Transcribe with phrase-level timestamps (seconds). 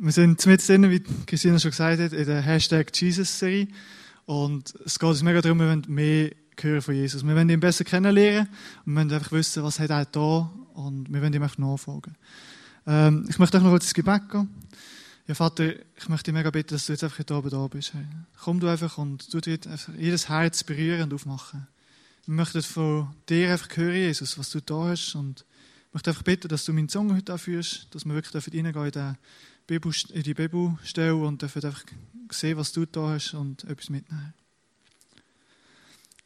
[0.00, 3.66] Wir sind mit drin, wie Christina schon gesagt hat, in der Hashtag Jesus-Serie.
[4.26, 7.26] Und es geht uns mega darum, wir wollen mehr hören von Jesus.
[7.26, 8.48] Wir wollen ihn besser kennenlernen
[8.86, 12.14] und wir wollen einfach wissen, was hat er da und wir wollen ihm einfach nachfolgen.
[12.86, 14.48] Ähm, ich möchte auch noch kurz ins Gebet gehen.
[15.26, 17.92] Ja, Vater, ich möchte dich mega bitten, dass du jetzt einfach hier oben da bist.
[17.92, 18.06] Hey.
[18.40, 19.58] Komm du einfach und du dir
[19.98, 21.66] jedes Herz berühren und aufmachen.
[22.24, 25.44] Wir möchten von dir einfach hören, Jesus, was du da hast und
[25.88, 28.92] ich möchte einfach bitten, dass du meinen Song heute anführst, dass wir wirklich reingehen in
[28.92, 29.14] die,
[29.68, 31.84] Bibel, in die Bibelstelle und dürfen einfach
[32.30, 34.32] sehen, was du da hast und etwas mitnehmen.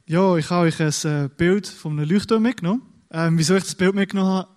[0.07, 2.83] Ja, ich habe euch ein äh, Bild von einem Leuchtturm mitgenommen.
[3.11, 4.49] Ähm, wieso ich das Bild mitgenommen habe,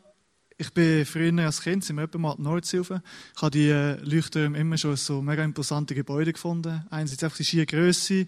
[0.57, 3.01] ich bin früher als Kind, sind wir mal Nordsilfe.
[3.35, 6.85] Ich habe die äh, Leuchttürme immer schon so mega imposante Gebäude gefunden.
[6.91, 8.27] Einerseits einfach die schiere Größe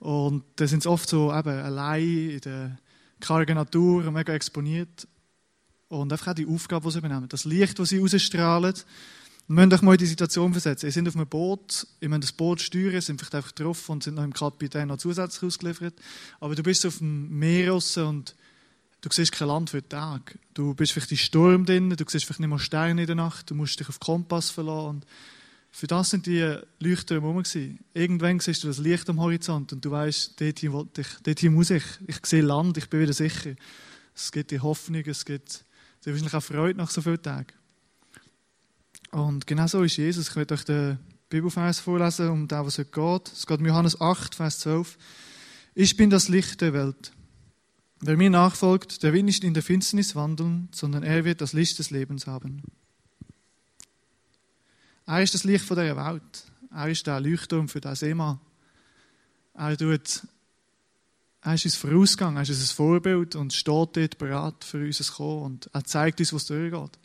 [0.00, 2.78] und da sind sie oft so eben allein in der
[3.20, 5.06] kargen Natur, mega exponiert.
[5.86, 7.28] Und einfach auch die Aufgabe, die sie übernehmen.
[7.28, 8.74] Das Licht, das sie ausstrahlen.
[9.48, 10.86] Wir müssen euch mal in die Situation versetzen.
[10.86, 14.02] Ihr seid auf einem Boot, ihr müsst das Boot steuern, sind vielleicht einfach drauf und
[14.02, 15.94] sind noch im Kapitän noch zusätzlich ausgeliefert.
[16.40, 18.36] Aber du bist auf dem Meer und
[19.00, 20.38] du siehst kein Land für den Tag.
[20.54, 23.50] Du bist vielleicht in Sturm drin, du siehst vielleicht nicht mal Sterne in der Nacht,
[23.50, 24.88] du musst dich auf Kompass verlassen.
[24.88, 25.06] Und
[25.72, 27.42] für das sind die Leuchter rum.
[27.94, 31.84] Irgendwann siehst du das Licht am Horizont und du weißt, dort hier, dort muss ich.
[32.06, 33.54] Ich sehe Land, ich bin wieder sicher.
[34.14, 35.64] Es gibt die Hoffnung, es gibt
[36.04, 37.61] wahrscheinlich auch Freude nach so vielen Tagen.
[39.12, 40.30] Und genau so ist Jesus.
[40.30, 43.32] Ich werde euch den Bibelvers vorlesen, um den, was es geht.
[43.32, 44.96] Es geht um Johannes 8, Vers 12.
[45.74, 47.12] Ich bin das Licht der Welt.
[48.00, 51.78] Wer mir nachfolgt, der will nicht in der Finsternis wandeln, sondern er wird das Licht
[51.78, 52.62] des Lebens haben.
[55.06, 56.46] Er ist das Licht von der Welt.
[56.70, 58.40] Er ist der Leuchtturm für das Seemann.
[59.52, 60.22] Er, tut,
[61.42, 65.42] er ist uns Vorausgang, er ist unser Vorbild und steht dort bereit für uns Kommen
[65.42, 66.98] und er zeigt uns, was durchgeht.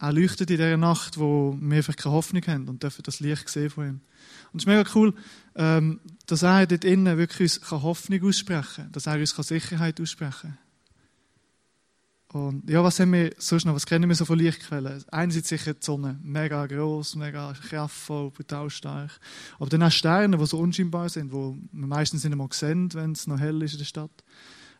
[0.00, 3.70] Leuchtet in dieser Nacht, wo wir einfach keine Hoffnung haben und dürfen das Licht sehen
[3.70, 4.00] von ihm.
[4.52, 5.14] Und es ist mega cool,
[5.56, 10.56] ähm, dass er dort innen wirklich uns Hoffnung aussprechen kann, dass er uns Sicherheit aussprechen
[10.56, 10.58] kann.
[12.30, 13.74] Und ja, was haben wir sonst noch?
[13.74, 15.02] Was kennen wir so von Lichtquellen?
[15.10, 19.10] Einerseits sicher die Sonne, mega groß, mega kraftvoll, brutal stark.
[19.58, 23.12] Aber dann auch Sterne, die so unscheinbar sind, wo wir meistens nicht einmal sehen, wenn
[23.12, 24.10] es noch hell ist in der Stadt.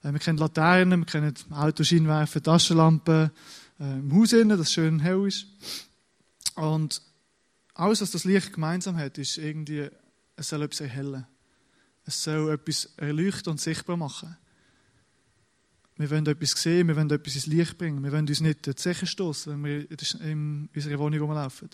[0.02, 3.30] Äh, wir kennen Laternen, wir kennen Autoscheinwerfer, Taschenlampen,
[3.78, 5.46] im Haus innen, das schön hell ist.
[6.56, 7.00] Und
[7.74, 9.88] alles, was das Licht gemeinsam hat, ist irgendwie,
[10.36, 11.26] es soll etwas erhellen.
[12.04, 14.36] Es soll etwas erleuchten und sichtbar machen.
[15.96, 18.02] Wir wollen etwas sehen, wir wollen etwas ins Licht bringen.
[18.02, 21.70] Wir wollen uns nicht die Zeche stoßen, wenn wir in unserer Wohnung rumlaufen.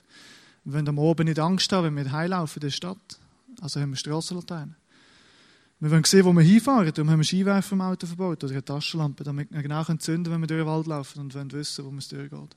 [0.65, 3.19] Wir wollen am Abend nicht Angst haben, wenn wir heimlaufen in der Stadt.
[3.61, 4.77] Also haben wir Strassenlaternen.
[5.85, 6.91] Wir wollen sehen, wo wir hinfahren.
[6.95, 10.33] Darum haben wir Skiwerfer im Auto verbaut oder eine Taschenlampe, damit wir genau zünden können,
[10.33, 12.57] wenn wir durch den Wald laufen und wollen wissen, wo es durchgeht.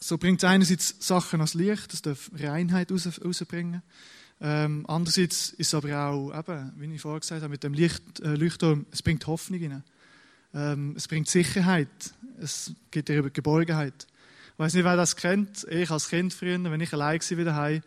[0.00, 3.82] So bringt es einerseits Sachen ans Licht, das darf Reinheit raus, rausbringen.
[4.40, 8.20] Ähm, andererseits ist es aber auch, eben, wie ich vorher gesagt habe, mit dem Licht,
[8.20, 9.84] äh, Leuchtturm, es bringt Hoffnung rein.
[10.54, 12.14] Ähm, es bringt Sicherheit.
[12.40, 14.06] Es gibt dir Geborgenheit.
[14.54, 15.64] Ich weiß nicht, wer das kennt.
[15.64, 17.82] Ich als Kind früher, wenn ich allein war wieder heim,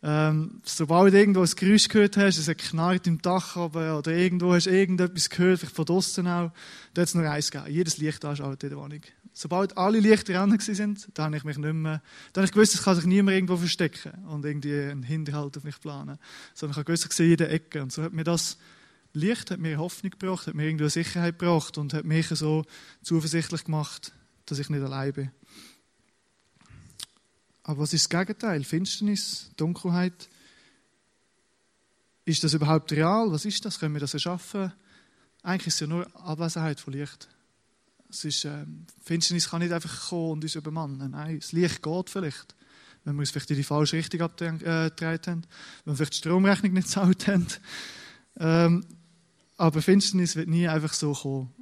[0.00, 4.54] ähm, sobald du irgendwo ein Geräusch gehört hast, es knarrt im Dach aber, oder irgendwo
[4.54, 6.52] hast du irgendetwas gehört, vielleicht von draußen auch,
[6.94, 7.72] da hat es nur eins gegeben.
[7.72, 9.00] Jedes Licht anschalten in der Wohnung.
[9.32, 12.74] Sobald alle Lichter an sind, da habe ich mich nicht mehr, da habe ich gewusst,
[12.74, 16.18] es kann sich niemand irgendwo verstecken und irgendwie einen Hinterhalt auf mich planen.
[16.54, 17.82] Sondern ich habe gewusst, ich sehe jede Ecke.
[17.82, 18.58] Und so hat mir das
[19.14, 22.64] Licht hat mir Hoffnung gebracht, hat mir irgendwie eine Sicherheit gebracht und hat mich so
[23.02, 24.12] zuversichtlich gemacht,
[24.46, 25.30] dass ich nicht allein bin.
[27.68, 28.64] Aber was ist das Gegenteil?
[28.64, 30.30] Finsternis, Dunkelheit?
[32.24, 33.30] Ist das überhaupt real?
[33.30, 33.78] Was ist das?
[33.78, 34.72] Können wir das erschaffen?
[35.42, 37.28] Eigentlich ist es ja nur Abwesenheit von Licht.
[38.08, 38.64] Es ist, äh,
[39.02, 41.10] Finsternis kann nicht einfach kommen und uns übermannen.
[41.10, 42.54] Nein, das Licht geht vielleicht.
[43.04, 45.42] Wenn wir uns vielleicht in die falsche Richtung abgedreht äh, haben.
[45.84, 47.48] Wenn wir vielleicht die Stromrechnung nicht gezahlt haben.
[48.38, 48.86] Ähm,
[49.58, 51.52] aber Finsternis wird nie einfach so kommen.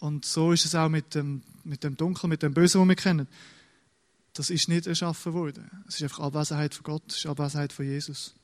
[0.00, 2.96] Und so ist es auch mit dem, mit dem Dunkel, mit dem Bösen, das wir
[2.96, 3.28] kennen
[4.34, 5.70] das ist nicht erschaffen worden.
[5.88, 8.34] Es ist einfach Abwesenheit von Gott, es ist Abwesenheit von Jesus.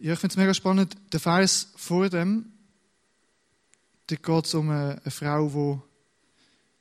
[0.00, 0.96] Ja, ich finde es mega spannend.
[1.12, 2.46] Der Vers vor dem,
[4.08, 5.82] da geht um eine, eine Frau,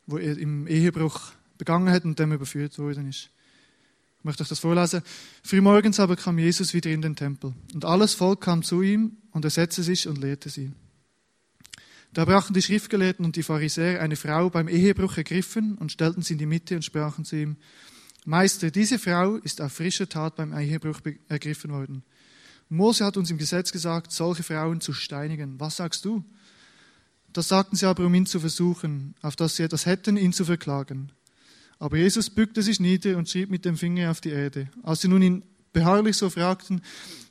[0.07, 3.29] die, die im Ehebruch begangen hat und dem überführt worden ist.
[4.17, 5.03] Ich möchte euch das vorlesen.
[5.43, 9.45] Frühmorgens aber kam Jesus wieder in den Tempel und alles Volk kam zu ihm und
[9.45, 10.71] er setzte sich und lehrte sie.
[12.13, 16.33] Da brachten die Schriftgelehrten und die Pharisäer eine Frau beim Ehebruch ergriffen und stellten sie
[16.33, 17.57] in die Mitte und sprachen zu ihm,
[18.25, 22.03] Meister, diese Frau ist auf frischer Tat beim Ehebruch ergriffen worden.
[22.69, 25.59] Mose hat uns im Gesetz gesagt, solche Frauen zu steinigen.
[25.59, 26.23] Was sagst du?
[27.33, 30.45] Das sagten sie aber, um ihn zu versuchen, auf dass sie etwas hätten, ihn zu
[30.45, 31.11] verklagen.
[31.79, 34.69] Aber Jesus bückte sich nieder und schrieb mit dem Finger auf die Erde.
[34.83, 36.81] Als sie nun ihn beharrlich so fragten,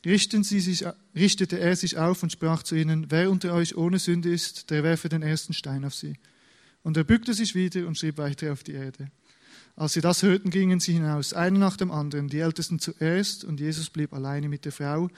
[0.05, 0.85] sich,
[1.15, 4.83] richtete er sich auf und sprach zu ihnen, wer unter euch ohne Sünde ist, der
[4.83, 6.15] werfe den ersten Stein auf sie.
[6.83, 9.11] Und er bückte sich wieder und schrieb weiter auf die Erde.
[9.77, 13.61] Als sie das hörten, gingen sie hinaus, einer nach dem anderen, die Ältesten zuerst, und
[13.61, 15.09] Jesus blieb alleine mit der Frau,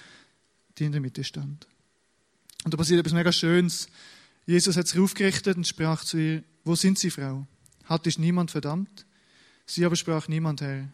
[0.79, 1.67] die in der Mitte stand.
[2.65, 3.89] Und da passiert etwas mega Schönes.
[4.47, 7.47] Jesus hat sich aufgerichtet und sprach zu ihr, wo sind Sie, Frau?
[7.85, 9.05] Hat dich niemand verdammt?
[9.67, 10.89] Sie aber sprach niemand, Herr.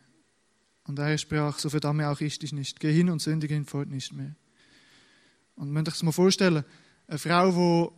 [0.89, 2.81] Und er sprach, so verdamme auch ich dich nicht.
[2.81, 4.35] Geh hin und sündige hinfort nicht mehr.
[5.55, 6.65] Und man sich das mal vorstellen,
[7.07, 7.93] eine Frau,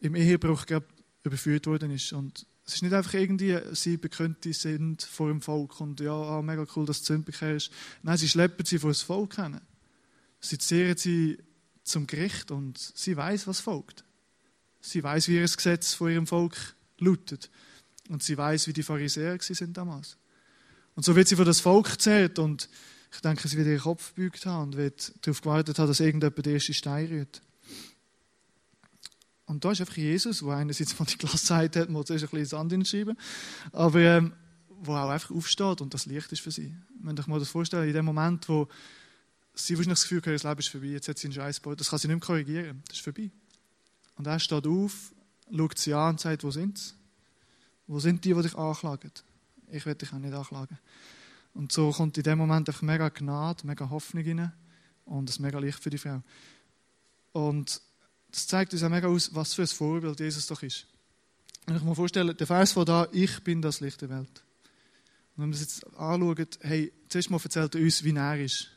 [0.00, 0.66] die im Ehebruch
[1.22, 2.12] überführt worden ist.
[2.12, 6.42] Und es ist nicht einfach irgendwie, sie bekannte sind vor dem Volk und ja, ah,
[6.42, 7.70] mega cool, dass du Sünde ist.
[8.02, 9.58] Nein, sie schleppen sie vor das Volk hin.
[10.40, 11.38] Sie zehren sie
[11.84, 14.04] zum Gericht und sie weiß, was folgt.
[14.80, 16.56] Sie weiß, wie ihr Gesetz vor ihrem Volk
[16.98, 17.50] lautet.
[18.08, 19.38] Und sie weiß, wie die Pharisäer
[19.68, 20.18] damals.
[20.94, 22.68] Und so wird sie vor das Volk gezählt und
[23.12, 26.44] ich denke, sie wird ihren Kopf gebeugt haben und wird darauf gewartet haben, dass irgendjemand
[26.44, 27.42] den ersten Stein rührt.
[29.46, 32.46] Und da ist einfach Jesus, der einerseits von die Glasseite hat, muss zuerst ein bisschen
[32.46, 33.16] Sand hinschreiben,
[33.72, 34.32] aber ähm,
[34.68, 36.74] wo auch einfach aufsteht und das Licht ist für sie.
[37.02, 38.68] Wenn ich mir das vorstellen, in dem Moment, wo
[39.54, 41.80] sie wahrscheinlich das Gefühl hat, das Leben ist vorbei, jetzt hat sie einen Scheiß gebaut,
[41.80, 43.30] das kann sie nicht mehr korrigieren, das ist vorbei.
[44.16, 45.12] Und er steht auf,
[45.54, 46.94] schaut sie an und sagt, wo sind sie?
[47.86, 49.10] Wo sind die, die dich anklagen?
[49.72, 50.78] Ich werde dich auch nicht anklagen.
[51.54, 54.52] Und so kommt in dem Moment einfach mega Gnade, mega Hoffnung rein
[55.04, 56.22] und es mega Licht für die Frau.
[57.32, 57.80] Und
[58.30, 60.86] das zeigt uns auch mega aus, was für ein Vorbild Jesus doch ist.
[61.66, 64.44] Wenn ich mir vorstelle, der Vers von da, ich bin das Licht der Welt.
[65.36, 68.68] Und wenn man das jetzt anschaut, hey, zuerst mal erzählt er uns, wie er ist.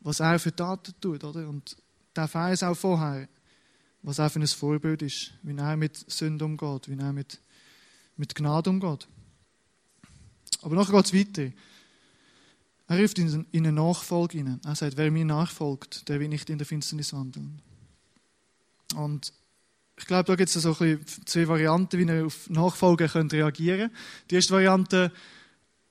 [0.00, 1.48] Was er für Taten tut, oder?
[1.48, 1.76] Und
[2.14, 3.28] der Vers auch vorher,
[4.02, 7.40] was er für ein Vorbild ist, wie er mit Sünde umgeht, wie er mit
[8.16, 9.08] mit Gnade umgeht.
[10.64, 11.52] Aber nachher geht es weiter.
[12.86, 14.60] Er ruft in eine Nachfolge hinein.
[14.64, 17.60] Er sagt, wer mir nachfolgt, der will nicht in der Finsternis wandeln.
[18.94, 19.32] Und
[19.96, 24.30] ich glaube, da gibt es so zwei Varianten, wie ihr auf Nachfolge könnt reagieren könnt.
[24.30, 25.12] Die erste Variante,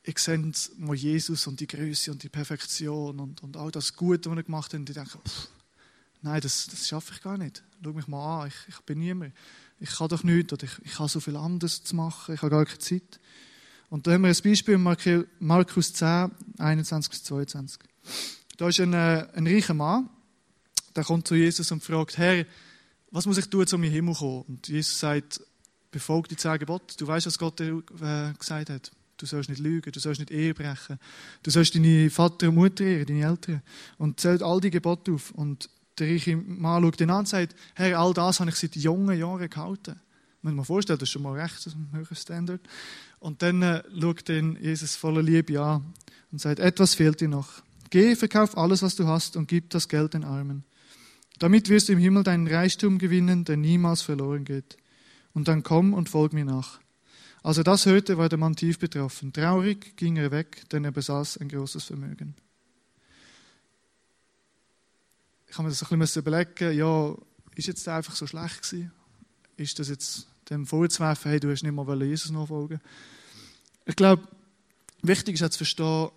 [0.03, 4.29] ich sehe mal Jesus und die Größe und die Perfektion und, und all das Gute,
[4.29, 5.47] was er gemacht hat, und ich denke, pff,
[6.21, 7.63] nein, das, das schaffe ich gar nicht.
[7.83, 9.33] Schau mich mal an, ich, ich bin niemand
[9.83, 12.51] ich kann doch nichts oder ich, ich habe so viel anderes zu machen, ich habe
[12.51, 13.19] gar keine Zeit.
[13.93, 17.79] Und da haben wir ein Beispiel in Markus 10, 21 bis 22.
[18.57, 20.09] Da ist ein, äh, ein reicher Mann,
[20.95, 22.43] der kommt zu Jesus und fragt, Herr,
[23.11, 24.45] was muss ich tun, um in den Himmel zu kommen?
[24.47, 25.41] Und Jesus sagt,
[25.91, 26.97] befolge die zehn Gebote.
[26.97, 28.91] Du weißt, was Gott dir äh, gesagt hat.
[29.17, 30.97] Du sollst nicht lügen, du sollst nicht Ehe brechen,
[31.43, 33.61] du sollst deine Vater und Mutter ehren, deine Eltern.
[33.99, 35.29] Und zählt all die Gebote auf.
[35.29, 35.69] Und
[35.99, 39.19] der reiche Mann schaut ihn an und sagt, Herr, all das habe ich seit jungen
[39.19, 39.99] Jahren gehalten.
[40.41, 42.61] Muss man sich vorstellen, das ist schon mal recht ein höherer Standard.
[43.23, 45.93] Und dann äh, schaut ihn Jesus voller Liebe an
[46.33, 47.63] und sagt, etwas fehlt dir noch.
[47.89, 50.65] Geh, verkauf alles, was du hast und gib das Geld den Armen.
[51.39, 54.75] Damit wirst du im Himmel deinen Reichtum gewinnen, der niemals verloren geht.
[55.33, 56.81] Und dann komm und folg mir nach.
[57.43, 59.31] Als er das hörte, war der Mann tief betroffen.
[59.31, 62.35] Traurig ging er weg, denn er besaß ein großes Vermögen.
[65.47, 67.15] ich habe mir das ein bisschen überlegen, ja,
[67.55, 68.91] ist jetzt einfach so schlecht gewesen?
[69.55, 72.79] Ist das jetzt dem vorzuwerfen, hey, du hast nicht mal Jesus nachfolgen
[73.85, 74.27] Ich glaube,
[75.01, 76.09] wichtig ist auch zu verstehen,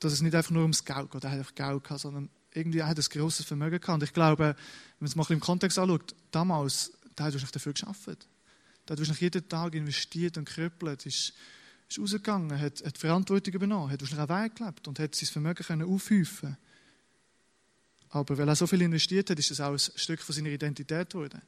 [0.00, 1.24] dass es nicht einfach nur ums Geld geht.
[1.24, 4.02] Er hat einfach Geld gehabt, sondern irgendwie er hat ein grosses Vermögen gehabt.
[4.02, 4.56] Und ich glaube, wenn
[5.00, 8.28] man es mal im Kontext anschaut, damals, da hat er nicht dafür geschafft.
[8.86, 11.32] Da hat er jeden Tag investiert und gekrüppelt, ist,
[11.88, 15.64] ist rausgegangen, hat, hat Verantwortung übernommen, hat wahrscheinlich auch Weg gelebt und hat sein Vermögen
[15.64, 16.56] können aufhäufen
[18.12, 21.10] aber weil er so viel investiert hat, ist das auch ein Stück von seiner Identität
[21.10, 21.40] geworden.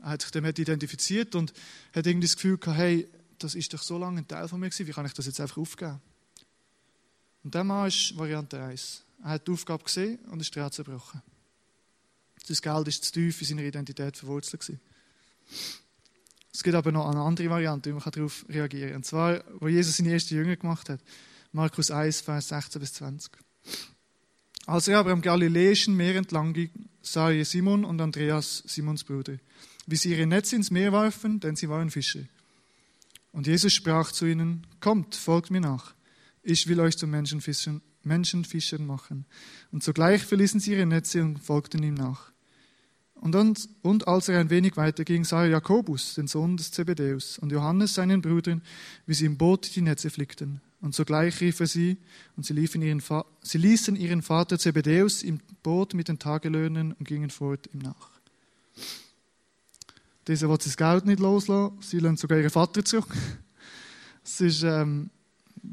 [0.00, 1.52] Er hat sich damit identifiziert und
[1.94, 4.68] hat irgendwie das Gefühl gehabt, hey, das ist doch so lange ein Teil von mir
[4.68, 6.00] gewesen, wie kann ich das jetzt einfach aufgeben?
[7.44, 9.04] Und der Mann ist Variante 1.
[9.24, 11.22] Er hat die Aufgabe gesehen und ist dran zerbrochen.
[12.46, 14.80] Das Geld ist zu tief in seiner Identität verwurzelt gewesen.
[16.52, 18.96] Es gibt aber noch eine andere Variante, wie man darauf reagieren kann.
[18.96, 21.00] Und zwar, wo Jesus seine ersten Jünger gemacht hat.
[21.52, 23.32] Markus 1, Vers 16 bis 20.
[24.66, 29.38] Als er aber am Galiläischen Meer entlang ging, sah er Simon und Andreas, Simons Bruder,
[29.88, 32.28] wie sie ihre Netze ins Meer warfen, denn sie waren Fische.
[33.32, 35.94] Und Jesus sprach zu ihnen, Kommt, folgt mir nach.
[36.42, 39.24] Ich will euch zu Menschenfischern, Menschenfischern machen.
[39.72, 42.32] Und sogleich verließen sie ihre Netze und folgten ihm nach.
[43.14, 47.38] Und, dann, und als er ein wenig weiterging, sah er Jakobus, den Sohn des Zebedäus,
[47.38, 48.62] und Johannes, seinen Brüdern,
[49.06, 50.60] wie sie im Boot die Netze flickten.
[50.82, 51.96] Und sogleich rief er sie,
[52.36, 53.02] und sie, ihren
[53.42, 58.10] sie ließen ihren Vater Zebedäus im Boot mit den Tagelöhnen und gingen fort ihm nach.
[60.28, 61.78] Dieser will sein Geld nicht loslassen.
[61.80, 63.16] Sie lassen sogar ihren Vater zurück.
[64.22, 65.08] Es ist, ähm,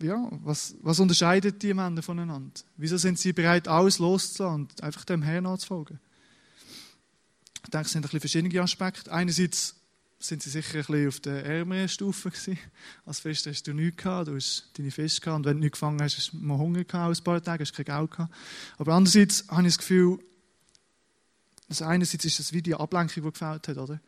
[0.01, 2.61] ja, was, was unterscheidet die Männer voneinander?
[2.77, 5.99] Wieso sind sie bereit, alles loszulassen und einfach dem Herrn nachzufolgen?
[7.65, 9.11] Ich denke, es sind ein bisschen verschiedene Aspekte.
[9.11, 9.75] Einerseits
[10.19, 12.57] sind sie sicher ein bisschen auf der ärmeren Stufe gewesen.
[13.05, 15.79] Als Fest hast du nichts gehabt, du hast deine Fisch gehabt und wenn du nichts
[15.79, 18.33] gefangen hast, hast du mal Hunger gehabt, ein paar Tage, hast kein Geld gehabt.
[18.77, 20.19] Aber andererseits habe ich das Gefühl,
[21.67, 23.99] also einerseits ist das wie die Ablenkung, die gefällt hat, oder?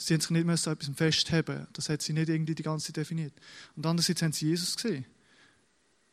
[0.00, 1.66] Sie haben sich nicht mehr so etwas festhaben.
[1.72, 3.34] Das hat sie nicht irgendwie die ganze Zeit definiert.
[3.74, 5.04] Und andererseits haben sie Jesus gesehen.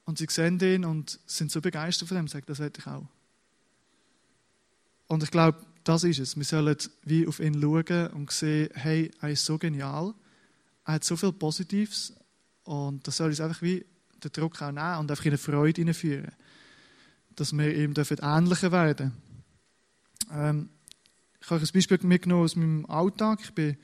[0.05, 3.07] Und sie sehen ihn und sind so begeistert von dem, sagen, das hätte ich auch.
[5.07, 6.35] Und ich glaube, das ist es.
[6.35, 10.15] Wir sollen wie auf ihn schauen und sehen, hey, er ist so genial.
[10.83, 12.13] Er hat so viel Positives.
[12.63, 13.85] Und das soll uns einfach wie
[14.23, 16.31] den Druck auch nehmen und einfach in eine Freude hineinführen.
[17.35, 19.13] Dass wir ihm ähnlicher werden
[20.31, 20.69] ähm,
[21.45, 23.39] ich habe ein Beispiel mitgenommen aus meinem Alltag.
[23.43, 23.77] Ich bin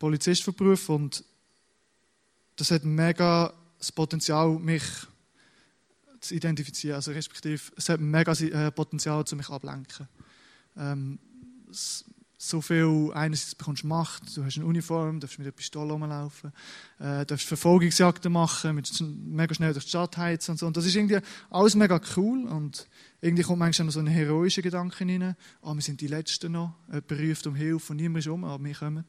[0.00, 1.24] Polizist von Beruf und
[2.56, 4.82] das hat mega das Potenzial, mich
[6.18, 6.96] zu identifizieren.
[6.96, 10.08] Also respektive, es hat mega äh, Potenzial, zu mich ablenken.
[10.76, 11.20] Ähm,
[12.44, 16.52] so viel, einerseits bekommst du Macht, du hast eine Uniform, darfst mit einer Pistole rumlaufen,
[16.98, 20.66] äh, darfst Verfolgungsjagden machen, mit mega schnell durch die Stadt heizen und so.
[20.66, 21.20] Und das ist irgendwie
[21.50, 22.88] alles mega cool und
[23.20, 25.36] irgendwie kommt manchmal noch so ein heroischer Gedanke rein.
[25.60, 26.74] Oh, wir sind die Letzten noch.
[26.88, 29.04] Jemand ruft um Hilfe und niemand ist um, aber wir kommen.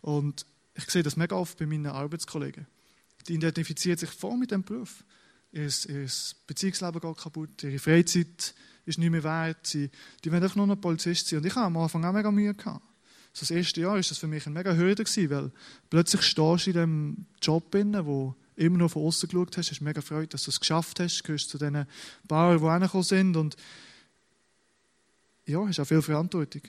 [0.00, 2.66] Und ich sehe das mega oft bei meinen Arbeitskollegen.
[3.28, 5.04] Die identifizieren sich voll mit dem Beruf.
[5.52, 6.08] Ihr, ihr
[6.46, 8.54] Beziehungsleben geht kaputt, ihre Freizeit
[8.88, 9.66] ist nicht mehr wert.
[9.66, 9.90] Sie,
[10.24, 11.40] die wollen einfach nur noch Polizist sein.
[11.40, 12.82] Und ich habe am Anfang auch mega Mühe gehabt.
[13.32, 15.52] So das erste Jahr war das für mich ein mega Hürde, weil
[15.90, 20.00] plötzlich stehst du in diesem Job, wo immer noch von außen geschaut hast, hast mega
[20.00, 21.86] Freude, dass du es geschafft hast, gehörst zu diesen
[22.26, 23.56] Bauern, die reingekommen sind und
[25.46, 26.62] ja, hast auch viel Verantwortung.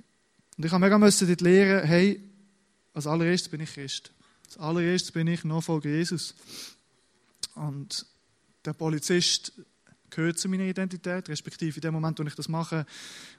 [0.58, 2.22] Und ich habe mega müssen dort lernen, hey,
[2.94, 4.12] als allererstes bin ich Christ.
[4.46, 6.36] Als allererstes bin ich Nachfolger Jesus.
[7.56, 8.06] Und
[8.66, 9.54] der Polizist
[10.10, 12.86] gehört zu meiner Identität, respektive in dem Moment, wo ich das mache,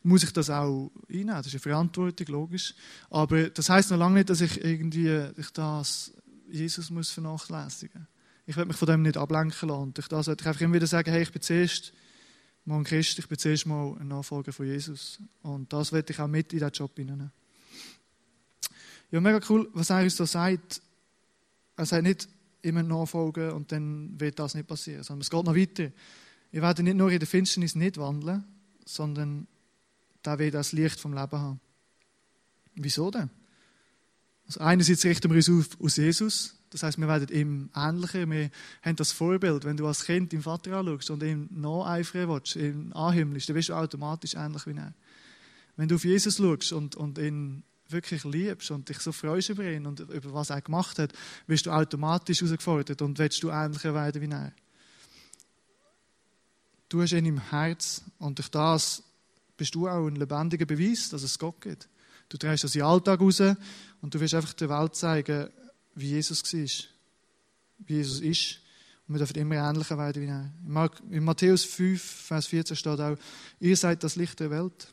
[0.02, 1.34] muss ich das auch einnehmen.
[1.34, 2.74] Das ist eine Verantwortung, logisch.
[3.10, 6.12] Aber das heißt noch lange nicht, dass ich irgendwie ich das
[6.50, 9.80] Jesus muss vernachlässigen muss ich will mich von dem nicht ablenken lassen.
[9.80, 11.92] Und durch das sollte ich einfach immer wieder sagen, hey, ich bin zuerst
[12.64, 15.20] mal ein Christ, ich bin zuerst mal ein Nachfolger von Jesus.
[15.42, 17.32] Und das werde ich auch mit in diesen Job hineinnehmen.
[19.12, 20.82] Ja, mega cool, was er uns so sagt.
[21.76, 22.28] Er sagt nicht
[22.62, 25.92] immer nachfolgen und dann wird das nicht passieren, sondern es geht noch weiter.
[26.50, 28.44] Wir werden nicht nur in der Finsternis nicht wandeln,
[28.84, 29.46] sondern
[30.22, 31.60] da wird das Licht vom Leben haben.
[32.74, 33.30] Wieso denn?
[34.46, 38.30] Also einerseits richten wir uns auf, aus Jesus, das heißt, wir werden ihm ähnlicher.
[38.30, 38.50] Wir
[38.82, 39.64] haben das Vorbild.
[39.64, 43.70] Wenn du als Kind deinen Vater anschaust und ihm nacheifern willst, ihn anhimmelst, dann wirst
[43.70, 44.94] du automatisch ähnlich wie er.
[45.76, 49.64] Wenn du auf Jesus schaust und, und ihn wirklich liebst und dich so freust über
[49.64, 51.12] ihn und über was er gemacht hat,
[51.48, 54.52] wirst du automatisch herausgefordert und willst du ähnlicher werden wie er.
[56.90, 59.04] Du hast ihn im Herz und durch das
[59.56, 61.88] bist du auch ein lebendiger Beweis, dass es Gott gibt.
[62.28, 65.48] Du trägst das in den Alltag raus und du wirst einfach der Welt zeigen,
[65.94, 66.86] wie Jesus war.
[67.86, 68.58] Wie Jesus ist.
[69.06, 70.92] Und wir dürfen immer ähnlicher werden wie er.
[71.10, 73.16] In Matthäus 5, Vers 14 steht auch,
[73.60, 74.92] ihr seid das Licht der Welt.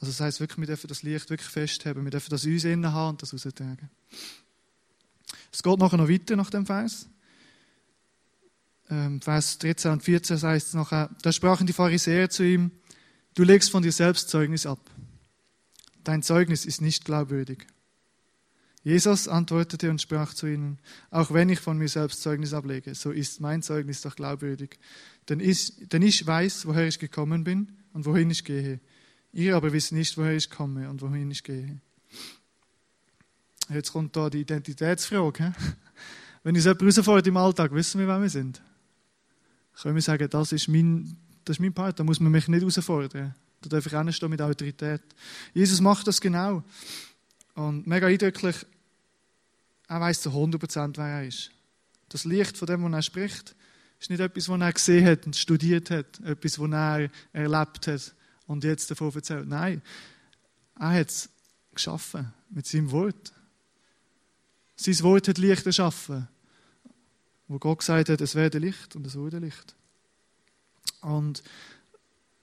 [0.00, 2.04] Also das heißt wirklich, wir dürfen das Licht wirklich festhaben.
[2.04, 3.88] Wir dürfen das in uns innen haben und das raustragen.
[5.50, 7.08] Es geht nachher noch weiter nach dem Vers.
[8.88, 12.70] Ähm, Vers 13 und 14 heißt es nachher, da sprachen die Pharisäer zu ihm,
[13.34, 14.78] du legst von dir selbst Zeugnis ab.
[16.04, 17.66] Dein Zeugnis ist nicht glaubwürdig.
[18.84, 20.78] Jesus antwortete und sprach zu ihnen,
[21.10, 24.78] auch wenn ich von mir selbst Zeugnis ablege, so ist mein Zeugnis doch glaubwürdig.
[25.28, 28.78] Denn ich, denn ich weiß, woher ich gekommen bin und wohin ich gehe.
[29.32, 31.80] Ihr aber wisst nicht, woher ich komme und wohin ich gehe.
[33.68, 35.52] Jetzt kommt da die Identitätsfrage.
[36.44, 38.62] Wenn uns jemand herausfordert im Alltag, wissen wir, wer wir sind?
[39.80, 42.60] Können wir sagen, das ist mein, das ist mein Part, da muss man mich nicht
[42.60, 43.34] herausfordern.
[43.60, 45.02] Da darf ich auch nicht stehen mit Autorität.
[45.52, 46.62] Jesus macht das genau.
[47.54, 48.56] Und mega eindrücklich,
[49.88, 51.50] er weiß zu 100%, wer er ist.
[52.08, 53.56] Das Licht von dem, was er spricht,
[53.98, 58.14] ist nicht etwas, was er gesehen hat und studiert hat, etwas, was er erlebt hat
[58.46, 59.48] und jetzt davon erzählt.
[59.48, 59.82] Nein,
[60.78, 61.28] er hat es
[61.74, 63.32] geschaffen mit seinem Wort.
[64.76, 66.28] Sein Wort hat Licht erschaffen,
[67.48, 69.74] wo Gott gesagt hat, es werde Licht und es wurde Licht.
[71.00, 71.42] Und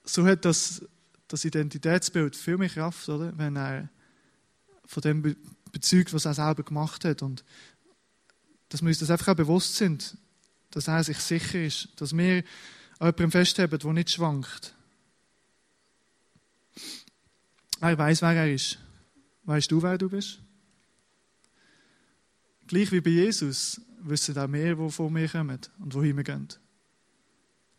[0.04, 0.86] so hat das,
[1.28, 3.38] das Identitätsbild viel mehr Kraft, oder?
[3.38, 3.90] wenn er
[4.86, 5.36] von dem
[5.72, 7.22] bezeugt, was er selber gemacht hat.
[7.22, 7.44] Und
[8.70, 10.18] dass wir uns das einfach auch bewusst sind,
[10.72, 12.44] dass er sich sicher ist, dass wir
[13.00, 14.74] an jemandem festhalten, der nicht schwankt.
[17.82, 18.80] Er weiß, wer er ist.
[19.44, 20.40] Weißt du, wer du bist?
[22.74, 26.48] gleich wie bei Jesus, wissen auch mehr, wo von mir kommen und wohin wir gehen.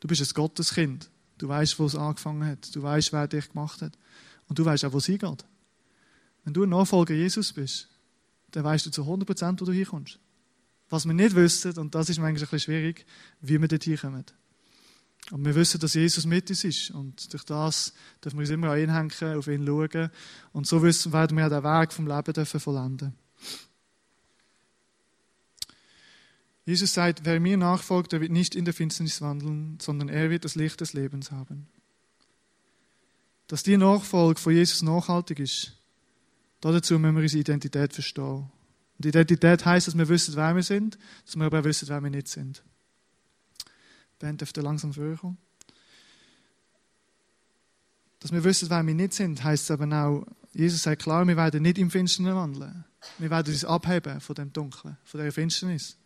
[0.00, 1.10] Du bist ein Gotteskind.
[1.38, 2.74] Du weißt, wo es angefangen hat.
[2.74, 3.98] Du weißt, wer dich gemacht hat.
[4.48, 5.44] Und du weißt auch, wo es hingeht.
[6.44, 7.88] Wenn du ein Nachfolger Jesus bist,
[8.50, 10.18] dann weißt du zu 100% wo du hinkommst.
[10.90, 13.06] Was wir nicht wissen, und das ist manchmal ein bisschen schwierig,
[13.40, 14.24] wie wir dort hinkommen.
[15.30, 16.90] Und wir wissen, dass Jesus mit uns ist.
[16.90, 20.10] Und durch das dürfen wir uns immer an ihn hängen, auf ihn schauen.
[20.52, 23.14] Und so werden wir auch den Weg vom Leben dürfen vollenden
[26.66, 30.44] Jesus sagt, wer mir nachfolgt, der wird nicht in der Finsternis wandeln, sondern er wird
[30.44, 31.66] das Licht des Lebens haben.
[33.48, 35.76] Dass die Nachfolge von Jesus nachhaltig ist,
[36.60, 38.50] dazu müssen wir unsere Identität verstehen.
[38.98, 42.02] Und Identität heißt, dass wir wissen, wer wir sind, dass wir aber auch wissen, wer
[42.02, 42.62] wir nicht sind.
[44.18, 45.36] Band dürfte langsam vorkommen.
[48.20, 51.62] Dass wir wissen, wer wir nicht sind, heißt aber auch, Jesus sagt klar, wir werden
[51.62, 52.84] nicht im Finsternis wandeln.
[53.18, 55.98] Wir werden uns abheben von dem Dunklen, von der Finsternis.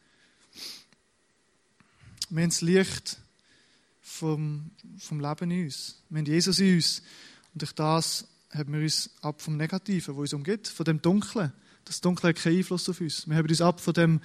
[2.31, 3.19] Wir haben das Licht
[4.03, 6.03] vom, vom Leben in uns.
[6.09, 7.03] Wir haben Jesus in uns.
[7.55, 11.53] Und durch das haben wir uns ab vom Negativen, wo uns umgeht, von dem Dunklen.
[11.85, 13.27] Das Dunkle hat keinen Einfluss auf uns.
[13.27, 14.21] Wir haben uns ab von, dem,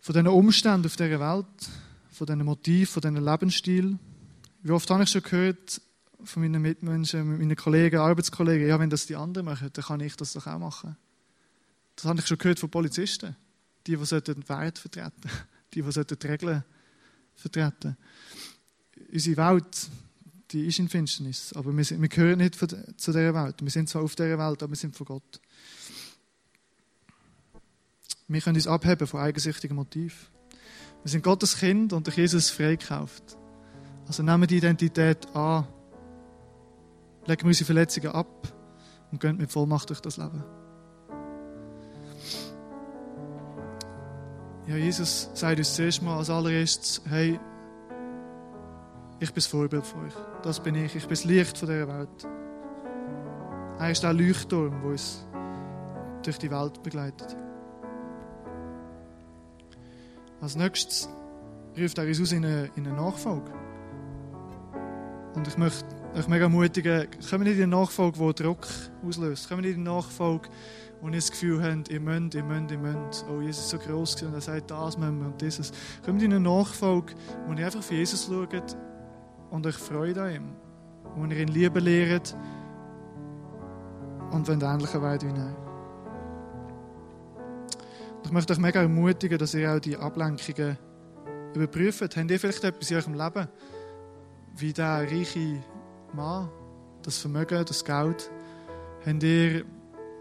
[0.00, 1.46] von diesen Umständen auf dieser Welt,
[2.10, 3.98] von diesen Motiven, von diesen Lebensstil.
[4.62, 5.80] Wie oft habe ich schon gehört
[6.24, 10.16] von meinen Mitmenschen, meinen Kollegen, Arbeitskollegen, ja, wenn das die anderen machen, dann kann ich
[10.16, 10.96] das doch auch machen.
[11.96, 13.36] Das habe ich schon gehört von Polizisten.
[13.90, 15.30] Die, die sollten Wert vertreten.
[15.74, 16.64] Die, die die Regeln
[17.36, 17.96] vertreten.
[19.12, 19.88] Unsere Welt,
[20.50, 23.62] die ist in Finsternis, aber wir, sind, wir gehören nicht zu dieser Welt.
[23.62, 25.40] Wir sind zwar auf dieser Welt, aber wir sind von Gott.
[28.26, 30.18] Wir können uns abheben von eigensüchtigen Motiven.
[31.04, 33.36] Wir sind Gottes Kind und durch Jesus freikauft.
[34.08, 35.68] Also nehmen wir die Identität an,
[37.26, 38.52] legen wir unsere Verletzungen ab
[39.12, 40.42] und gehen mit Vollmacht durch das Leben.
[44.70, 47.40] Ja, Jesus sagt uns zuerst mal als allererstes, hey,
[49.18, 50.12] ich bin das Vorbild für euch.
[50.44, 50.94] Das bin ich.
[50.94, 52.28] Ich bin das Licht von dieser Welt.
[53.80, 55.26] Er ist der Leuchtturm, der uns
[56.22, 57.36] durch die Welt begleitet.
[60.40, 61.08] Als nächstes
[61.76, 63.50] ruft er uns aus in eine, in eine Nachfolge.
[65.34, 65.84] Und ich möchte
[66.16, 68.66] euch mega ermutigen, kommen nicht in eine Nachfolge, die Druck
[69.06, 69.48] auslöst.
[69.48, 70.48] Kommen nicht in eine Nachfolge,
[71.00, 73.26] wo ihr das Gefühl habt, ihr müsst, ihr müsst, ihr müsst.
[73.30, 75.72] Oh, Jesus ist so groß und er sagt, das müssen wir und dieses.
[76.04, 77.14] Kommt in eine Nachfolge,
[77.46, 78.76] wo ihr einfach auf Jesus schaut
[79.50, 80.48] und euch freut an ihm.
[81.14, 82.36] Wo ihr ihn lieben lehrt
[84.32, 85.56] und wenn ähnlicher werdet wie er.
[88.24, 90.78] Ich möchte euch mega ermutigen, dass ihr auch die Ablenkungen
[91.54, 92.16] überprüft.
[92.16, 93.48] Habt ihr vielleicht etwas in eurem Leben,
[94.60, 95.62] wie der reiche
[96.12, 96.48] Mann,
[97.02, 98.30] das Vermögen, das Geld?
[99.06, 99.64] Habt ihr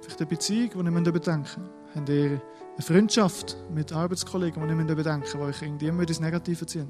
[0.01, 1.95] vielleicht eine Beziehung, die ihr bedenken müsst?
[1.95, 2.41] Habt ihr
[2.73, 6.89] eine Freundschaft mit Arbeitskollegen, die ihr bedenken müsst, die euch irgendwie immer ins Negative ziehen?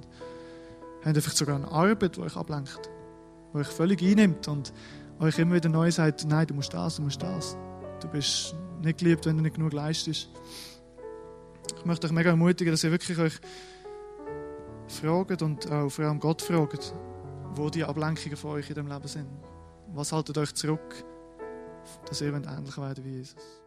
[1.03, 2.89] Habt ihr vielleicht sogar eine Arbeit, die euch ablenkt,
[3.53, 4.71] die euch völlig einnimmt und
[5.19, 7.57] euch immer wieder neu sagt, nein, du musst das, du musst das.
[8.01, 10.29] Du bist nicht geliebt, wenn du nicht genug leistest.
[11.77, 13.39] Ich möchte euch mega ermutigen, dass ihr wirklich euch
[14.87, 16.93] fragt und auch vor allem Gott fragt,
[17.55, 19.27] wo die Ablenkungen von euch in dem Leben sind.
[19.93, 21.03] Was haltet euch zurück,
[22.07, 23.58] dass ihr ähnlich werden wie Jesus?